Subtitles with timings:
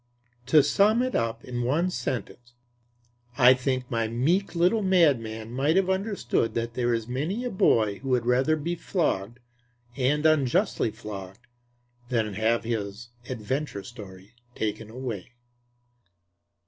[0.47, 2.55] To sum it up in one sentence:
[3.37, 7.99] I think my meek little madman might have understood that there is many a boy
[7.99, 9.39] who would rather be flogged,
[9.95, 11.45] and unjustly flogged,
[12.09, 15.33] than have his adventure story taken away.